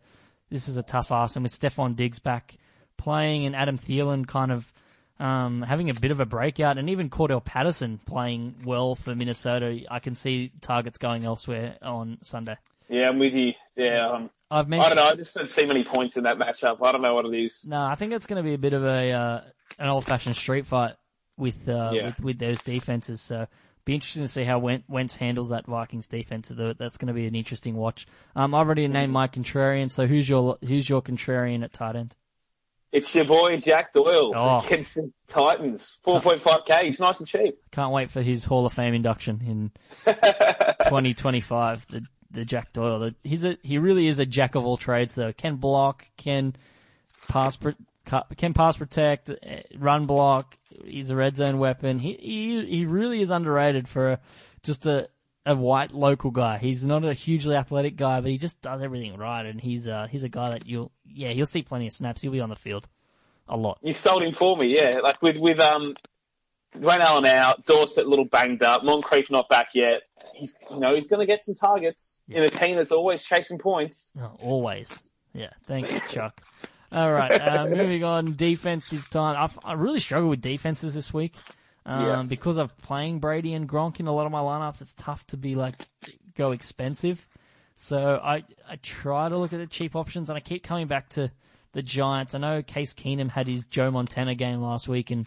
[0.50, 1.36] this is a tough ask.
[1.36, 2.56] And with Stefon Diggs back
[2.96, 4.72] playing and Adam Thielen kind of
[5.20, 9.80] um, having a bit of a breakout, and even Cordarrelle Patterson playing well for Minnesota,
[9.88, 12.56] I can see targets going elsewhere on Sunday.
[12.88, 13.52] Yeah, I'm with you.
[13.76, 14.92] Yeah, um, I've mentioned.
[14.92, 15.10] I don't know.
[15.12, 16.78] I just don't see many points in that matchup.
[16.82, 17.64] I don't know what it is.
[17.66, 19.40] No, I think it's going to be a bit of a uh,
[19.78, 20.94] an old fashioned street fight
[21.36, 22.06] with, uh, Yeah.
[22.06, 23.20] with with those defenses.
[23.20, 23.46] So
[23.84, 26.52] be interesting to see how Wen- Wentz handles that Vikings defense.
[26.54, 28.06] That's going to be an interesting watch.
[28.36, 29.90] Um, I've already named my contrarian.
[29.90, 32.14] So who's your who's your contrarian at tight end?
[32.92, 34.64] It's your boy Jack Doyle Oh.
[34.66, 35.96] against the Titans.
[36.06, 36.82] 4.5k.
[36.84, 37.58] He's nice and cheap.
[37.70, 39.70] Can't wait for his Hall of Fame induction in
[40.84, 41.86] 2025.
[41.88, 42.98] The the Jack Doyle.
[42.98, 45.32] The, he's a he really is a jack of all trades though.
[45.32, 46.54] Can block, can
[47.28, 47.58] pass,
[48.36, 50.56] can pass protect, eh, run block.
[50.84, 51.98] He's a red zone weapon.
[51.98, 54.20] He he he really is underrated for a,
[54.62, 55.08] just a
[55.44, 56.58] a white local guy.
[56.58, 59.44] He's not a hugely athletic guy, but he just does everything right.
[59.44, 62.22] And he's uh he's a guy that you'll yeah you'll see plenty of snaps.
[62.22, 62.88] He'll be on the field
[63.48, 63.78] a lot.
[63.82, 65.00] You sold him for me, yeah.
[65.02, 65.94] Like with with um,
[66.76, 70.02] Dwayne Allen out, Dorsett a little banged up, Moncrief not back yet.
[70.34, 73.58] He's you know he's going to get some targets in a team that's always chasing
[73.58, 74.08] points.
[74.18, 74.92] Oh, always.
[75.34, 75.50] Yeah.
[75.66, 76.40] Thanks, Chuck.
[76.92, 77.30] All right.
[77.40, 78.32] Uh, moving on.
[78.32, 79.36] Defensive time.
[79.38, 81.34] I've, I really struggle with defenses this week.
[81.86, 82.22] Um, Yeah.
[82.22, 85.36] because of playing Brady and Gronk in a lot of my lineups, it's tough to
[85.36, 85.74] be like,
[86.36, 87.26] go expensive.
[87.76, 91.08] So I, I try to look at the cheap options and I keep coming back
[91.10, 91.30] to
[91.72, 92.34] the Giants.
[92.34, 95.26] I know Case Keenum had his Joe Montana game last week and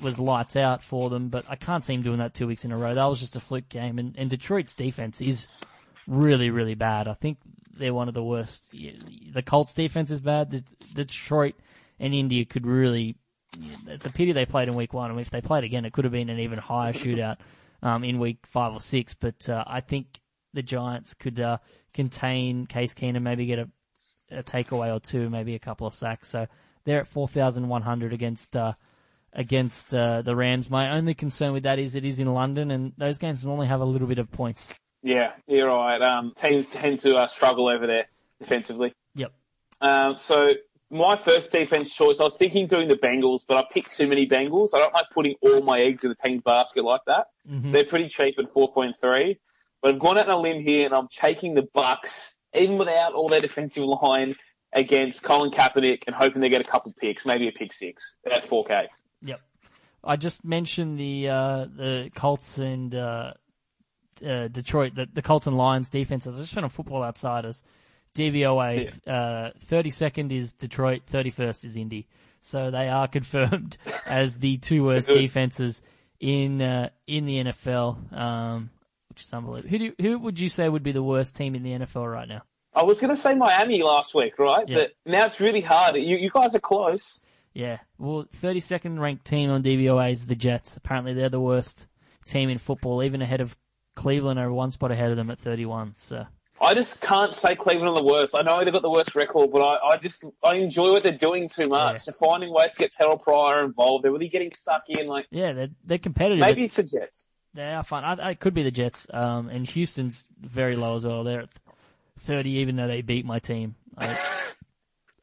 [0.00, 2.70] was lights out for them, but I can't see him doing that two weeks in
[2.70, 2.94] a row.
[2.94, 5.48] That was just a fluke game and, and Detroit's defense is
[6.06, 7.08] really, really bad.
[7.08, 7.38] I think
[7.78, 8.72] they're one of the worst.
[8.72, 10.50] The Colts defense is bad.
[10.50, 11.54] The, Detroit
[11.98, 13.16] and India could really.
[13.86, 15.10] It's a pity they played in week one.
[15.10, 17.36] and if they played again, it could have been an even higher shootout
[17.82, 19.14] um, in week five or six.
[19.14, 20.20] But uh, I think
[20.52, 21.58] the Giants could uh,
[21.92, 23.68] contain Case Keenum, maybe get a,
[24.30, 26.28] a takeaway or two, maybe a couple of sacks.
[26.28, 26.46] So
[26.84, 28.56] they're at four thousand one hundred against.
[28.56, 28.74] Uh,
[29.36, 30.70] against uh, the Rams.
[30.70, 33.80] My only concern with that is it is in London, and those games normally have
[33.80, 34.68] a little bit of points.
[35.04, 36.00] Yeah, you're right.
[36.00, 38.06] Um, teams tend to uh, struggle over there
[38.40, 38.94] defensively.
[39.14, 39.32] Yep.
[39.82, 40.54] Um, so
[40.90, 44.26] my first defense choice, I was thinking doing the Bengals, but I picked too many
[44.26, 44.70] Bengals.
[44.72, 47.26] I don't like putting all my eggs in the team's basket like that.
[47.44, 49.36] They're pretty cheap at 4.3.
[49.82, 53.12] But I've gone out on a limb here and I'm taking the Bucs, even without
[53.12, 54.36] all their defensive line
[54.72, 58.48] against Colin Kaepernick and hoping they get a couple picks, maybe a pick six at
[58.48, 58.86] 4K.
[59.20, 59.40] Yep.
[60.02, 63.34] I just mentioned the uh, the Colts and uh,
[64.22, 66.38] uh, Detroit, the, the Colts and Lions defenses.
[66.38, 67.62] I just went on Football Outsiders.
[68.14, 72.06] DVOA, uh, 32nd is Detroit, 31st is Indy.
[72.40, 75.82] So they are confirmed as the two worst defenses
[76.20, 78.70] in uh, in the NFL, um,
[79.08, 79.70] which is unbelievable.
[79.70, 82.28] Who, do who would you say would be the worst team in the NFL right
[82.28, 82.42] now?
[82.72, 84.68] I was going to say Miami last week, right?
[84.68, 84.76] Yeah.
[84.76, 85.96] But now it's really hard.
[85.96, 87.20] You, you guys are close.
[87.52, 90.76] Yeah, well, 32nd ranked team on DVOA is the Jets.
[90.76, 91.86] Apparently, they're the worst
[92.26, 93.56] team in football, even ahead of
[93.94, 95.94] Cleveland, are one spot ahead of them at 31.
[95.98, 96.26] So,
[96.60, 98.34] I just can't say Cleveland are the worst.
[98.34, 101.12] I know they've got the worst record, but I, I just I enjoy what they're
[101.12, 101.94] doing too much.
[101.94, 101.98] Yeah.
[102.06, 104.04] They're finding ways to get Terrelle Pryor involved.
[104.04, 105.06] They're really getting stuck in.
[105.06, 106.40] Like yeah, they're, they're competitive.
[106.40, 107.24] maybe it's the Jets.
[107.54, 108.04] They are fun.
[108.04, 109.06] I, it could be the Jets.
[109.12, 111.22] Um, and Houston's very low as well.
[111.22, 111.50] They're at
[112.20, 113.76] 30, even though they beat my team.
[113.96, 114.18] I,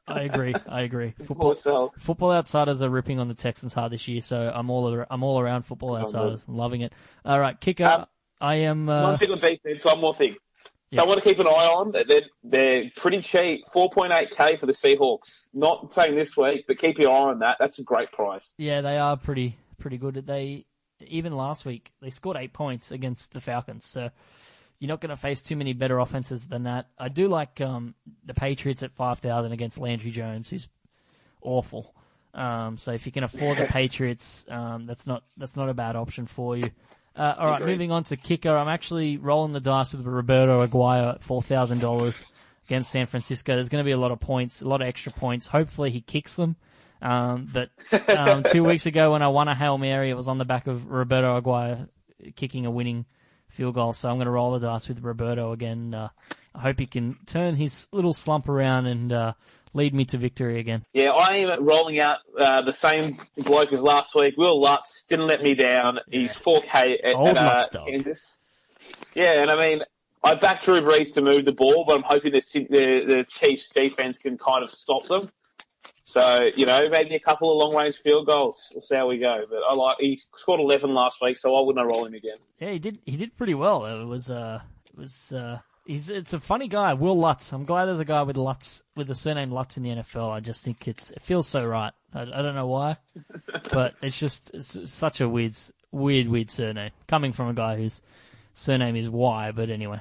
[0.07, 0.55] I agree.
[0.67, 1.13] I agree.
[1.25, 5.23] Football, football outsiders are ripping on the Texans hard this year, so I'm all I'm
[5.23, 6.45] all around football outsiders.
[6.47, 6.93] I'm loving it.
[7.25, 7.85] All right, kicker.
[7.85, 8.05] Um,
[8.41, 8.89] I am.
[8.89, 10.35] Uh, one thing on defense, one more thing.
[10.89, 10.99] Yeah.
[10.99, 11.93] So I want to keep an eye on.
[11.93, 15.45] They're they're pretty cheap, 4.8k for the Seahawks.
[15.53, 17.57] Not saying this week, but keep your eye on that.
[17.59, 18.51] That's a great price.
[18.57, 20.15] Yeah, they are pretty pretty good.
[20.25, 20.65] They
[21.07, 24.09] even last week they scored eight points against the Falcons, so
[24.79, 26.87] you're not going to face too many better offenses than that.
[26.97, 30.67] I do like um, the Patriots at five thousand against Landry Jones, who's
[31.41, 31.93] awful.
[32.33, 35.95] Um, so if you can afford the Patriots, um, that's not that's not a bad
[35.95, 36.69] option for you.
[37.15, 37.73] Uh, all right, Agreed.
[37.73, 38.55] moving on to kicker.
[38.55, 42.23] I'm actually rolling the dice with Roberto Aguayo at four thousand dollars
[42.67, 43.53] against San Francisco.
[43.55, 45.45] There's going to be a lot of points, a lot of extra points.
[45.47, 46.55] Hopefully he kicks them.
[47.01, 47.69] Um, but
[48.09, 50.67] um, two weeks ago when I won a hail mary, it was on the back
[50.67, 51.89] of Roberto Aguayo
[52.35, 53.05] kicking a winning
[53.49, 53.91] field goal.
[53.93, 55.93] So I'm going to roll the dice with Roberto again.
[55.93, 56.09] Uh,
[56.55, 59.33] I hope he can turn his little slump around and uh,
[59.73, 60.85] lead me to victory again.
[60.93, 64.35] Yeah, I am rolling out uh, the same bloke as last week.
[64.37, 65.99] Wil Lutz didn't let me down.
[66.09, 68.29] He's 4K at, Old at uh, Kansas.
[69.13, 69.81] Yeah, and I mean,
[70.23, 72.67] I backed Drew Brees to move the ball, but I'm hoping the, the,
[73.07, 75.29] the Chiefs defense can kind of stop them.
[76.03, 78.69] So, you know, maybe a couple of long range field goals.
[78.73, 79.45] We'll see how we go.
[79.49, 82.35] But I like, he scored 11 last week, so I wouldn't roll him again.
[82.59, 82.99] Yeah, he did.
[83.05, 83.85] He did pretty well.
[83.85, 84.29] It was.
[84.29, 85.31] Uh, it was.
[85.31, 85.59] Uh,
[85.91, 86.09] he's.
[86.09, 87.51] It's a funny guy, Wil Lutz.
[87.51, 90.31] I'm glad there's a guy with Lutz with the surname Lutz in the NFL.
[90.31, 91.11] I just think it's.
[91.11, 91.93] It feels so right.
[92.13, 92.97] I, I don't know why,
[93.71, 95.55] but it's just it's such a weird,
[95.91, 98.01] weird, weird surname coming from a guy whose
[98.53, 99.51] surname is Wye.
[99.51, 99.99] But anyway.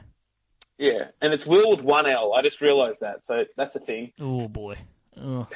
[0.79, 2.33] Yeah, and it's Will with one L.
[2.33, 4.13] I just realised that, so that's a thing.
[4.19, 4.77] Oh boy.
[5.21, 5.47] Ugh.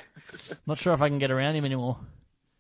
[0.66, 1.98] Not sure if I can get around him anymore.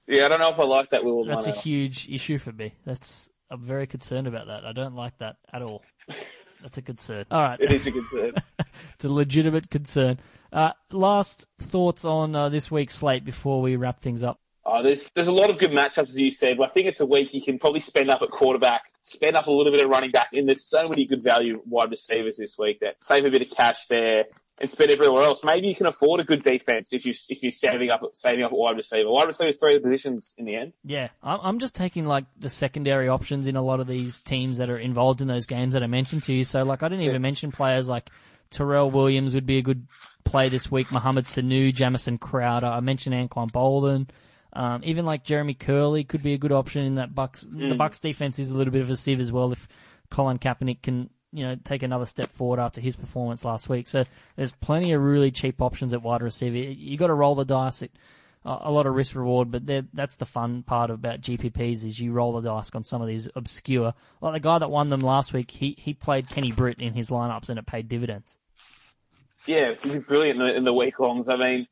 [0.06, 2.52] Yeah, I don't know if I like that Will with That's a huge issue for
[2.52, 2.74] me.
[2.86, 4.64] That's I'm very concerned about that.
[4.64, 5.82] I don't like that at all.
[6.64, 7.26] That's a concern.
[7.30, 7.60] All right.
[7.60, 8.32] It is a concern.
[8.94, 10.18] it's a legitimate concern.
[10.50, 14.40] Uh, last thoughts on uh, this week's slate before we wrap things up.
[14.64, 17.00] Uh, there's there's a lot of good matchups as you said, but I think it's
[17.00, 19.90] a week you can probably spend up at quarterback, spend up a little bit of
[19.90, 23.30] running back, and there's so many good value wide receivers this week that save a
[23.30, 24.24] bit of cash there
[24.60, 25.42] and spend everywhere else.
[25.42, 28.52] Maybe you can afford a good defense if you if you're saving up saving up
[28.52, 29.10] at wide receiver.
[29.10, 30.72] Wide receivers three of the positions in the end.
[30.84, 34.58] Yeah, I'm I'm just taking like the secondary options in a lot of these teams
[34.58, 36.44] that are involved in those games that I mentioned to you.
[36.44, 38.10] So like I didn't even mention players like
[38.50, 39.88] Terrell Williams would be a good
[40.24, 40.90] play this week.
[40.92, 42.66] Mohamed Sanu, Jamison Crowder.
[42.66, 44.08] I mentioned Anquan Boldin.
[44.52, 47.40] Um, even like Jeremy Kerley could be a good option in that Bucs.
[47.40, 49.50] The Bucs defense is a little bit of a sieve as well.
[49.50, 49.66] If
[50.10, 54.04] Colin Kaepernick can, you know, take another step forward after his performance last week, so
[54.36, 56.56] there's plenty of really cheap options at wide receiver.
[56.56, 57.82] You got to roll the dice.
[57.82, 57.90] It,
[58.44, 59.62] a uh, a lot of risk reward, but
[59.94, 63.26] that's the fun part about GPPs is you roll the dice on some of these
[63.34, 63.94] obscure.
[64.20, 67.08] Like the guy that won them last week, he he played Kenny Britt in his
[67.08, 68.38] lineups and it paid dividends.
[69.46, 71.28] Yeah, he's brilliant in the, in the week longs.
[71.28, 71.66] I mean,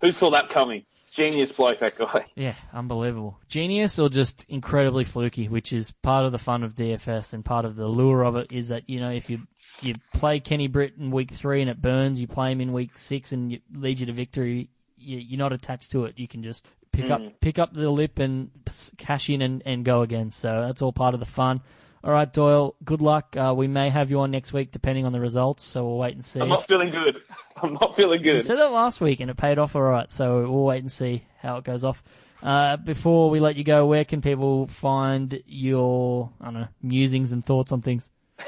[0.00, 0.84] who saw that coming?
[1.10, 2.26] Genius bloke, that guy.
[2.36, 3.38] Yeah, unbelievable.
[3.48, 7.64] Genius or just incredibly fluky, which is part of the fun of DFS and part
[7.64, 9.40] of the lure of it is that, you know, if you
[9.82, 12.96] you play Kenny Britt in week three and it burns, you play him in week
[12.96, 16.18] six and it leads you to victory, you, you're not attached to it.
[16.18, 17.28] You can just pick up hmm.
[17.40, 18.50] pick up the lip and
[18.96, 20.30] cash in and, and go again.
[20.30, 21.60] So that's all part of the fun.
[22.02, 23.36] All right, Doyle, good luck.
[23.36, 26.14] Uh, we may have you on next week depending on the results, so we'll wait
[26.14, 26.40] and see.
[26.40, 27.20] I'm not feeling good.
[27.62, 28.44] I'm not feeling You good.
[28.44, 31.24] said that last week and it paid off all right, so we'll wait and see
[31.42, 32.02] how it goes off.
[32.42, 37.32] Uh, before we let you go, where can people find your, I don't know, musings
[37.32, 38.10] and thoughts on things?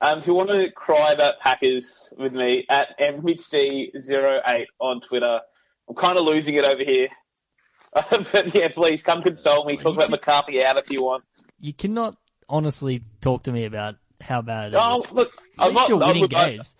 [0.00, 5.40] Um, if you want to cry about Packers with me at MHD08 on Twitter,
[5.88, 7.08] I'm kind of losing it over here.
[7.94, 9.78] but yeah, please come console me.
[9.78, 11.24] Talk about McCarthy out if you want.
[11.58, 12.16] You cannot
[12.48, 14.80] honestly talk to me about how bad it is.
[14.82, 15.88] Oh, look, At I'm least not.
[15.88, 16.76] you're winning look, games.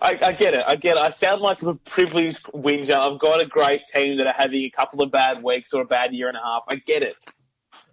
[0.00, 0.62] I, I get it.
[0.66, 1.00] I get it.
[1.00, 2.94] I sound like a privileged whinger.
[2.94, 5.86] I've got a great team that are having a couple of bad weeks or a
[5.86, 6.64] bad year and a half.
[6.68, 7.14] I get it.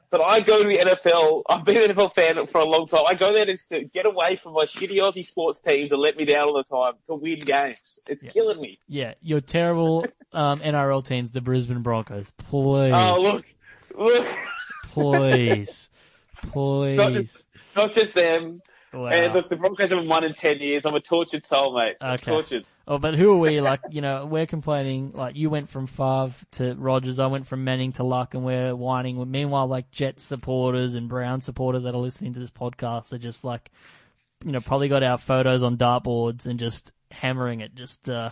[0.10, 1.42] But I go to the NFL.
[1.50, 3.04] I've been an NFL fan for a long time.
[3.08, 6.26] I go there to get away from my shitty Aussie sports teams that let me
[6.26, 8.00] down all the time to win games.
[8.08, 8.78] It's killing me.
[8.88, 12.32] Yeah, your terrible um, NRL teams, the Brisbane Broncos.
[12.38, 13.46] Please, Oh, look.
[13.98, 14.28] Look.
[14.92, 15.90] please,
[16.52, 16.98] please.
[16.98, 17.44] Not just,
[17.76, 18.62] not just them.
[18.94, 19.08] Wow.
[19.08, 20.86] And look, the Broncos haven't won in 10 years.
[20.86, 21.96] I'm a tortured soul, mate.
[22.00, 22.32] I'm Okay.
[22.32, 22.66] Tortured.
[22.88, 23.60] Oh, but who are we?
[23.62, 25.14] Like, you know, we're complaining.
[25.14, 27.18] Like, you went from Favre to Rodgers.
[27.18, 29.32] I went from Manning to Luck, and we're whining.
[29.32, 33.44] Meanwhile, like Jets supporters and Brown supporters that are listening to this podcast are just
[33.44, 33.72] like,
[34.46, 37.74] you know, probably got our photos on dartboards and just hammering it.
[37.74, 38.30] Just, uh,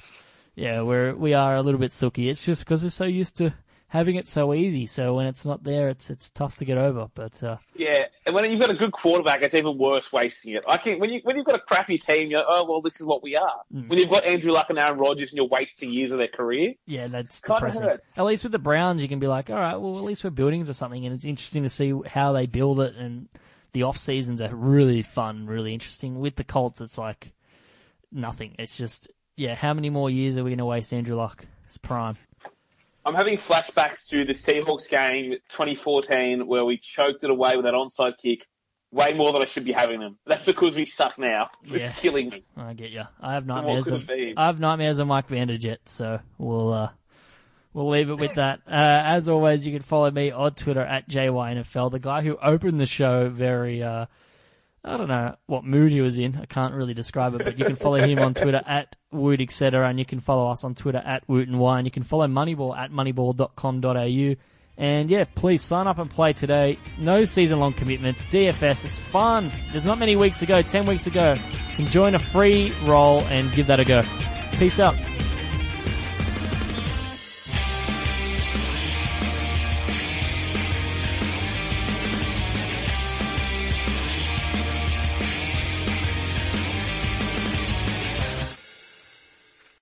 [0.53, 2.29] yeah, we're we are a little bit sooky.
[2.29, 3.53] It's just because we're so used to
[3.91, 4.85] having it so easy.
[4.85, 7.07] So when it's not there, it's it's tough to get over.
[7.13, 10.63] But uh, Yeah, and when you've got a good quarterback, it's even worse wasting it.
[10.65, 13.05] I can when you when you've got a crappy team, you're oh well, this is
[13.05, 13.59] what we are.
[13.73, 13.89] Mm.
[13.89, 16.73] When you've got Andrew Luck and Aaron Rodgers, and you're wasting years of their career.
[16.85, 17.89] Yeah, that's depressing.
[18.17, 20.29] At least with the Browns, you can be like, all right, well, at least we're
[20.29, 22.95] building to something, and it's interesting to see how they build it.
[22.95, 23.27] And
[23.73, 26.17] the off seasons are really fun, really interesting.
[26.17, 27.33] With the Colts, it's like
[28.09, 28.55] nothing.
[28.57, 31.45] It's just, yeah, how many more years are we going to waste Andrew Luck?
[31.65, 32.17] It's prime.
[33.05, 37.73] I'm having flashbacks to the Seahawks game 2014 where we choked it away with that
[37.73, 38.45] onside kick.
[38.93, 40.17] Way more than I should be having them.
[40.25, 41.47] That's because we suck now.
[41.63, 41.91] It's Yeah.
[41.93, 42.43] killing me.
[42.57, 43.03] I get you.
[43.21, 44.09] I have nightmares of?
[44.09, 46.89] I have nightmares of Mike Vanderjagt, so we'll uh,
[47.73, 48.59] we'll leave it with that.
[48.67, 51.89] Uh, as always, you can follow me on Twitter at JYNFL.
[51.89, 54.07] The guy who opened the show very uh,
[54.83, 56.35] I don't know what mood he was in.
[56.35, 59.87] I can't really describe it, but you can follow him on Twitter at Woot, etc.
[59.87, 61.77] And you can follow us on Twitter at Woot and Wye.
[61.77, 64.35] And you can follow Moneyball at moneyball.com.au.
[64.77, 66.79] And yeah, please sign up and play today.
[66.97, 68.23] No season long commitments.
[68.25, 69.51] DFS, it's fun.
[69.69, 71.33] There's not many weeks to go, 10 weeks to go.
[71.33, 74.03] You can join a free roll and give that a go.
[74.53, 74.95] Peace out.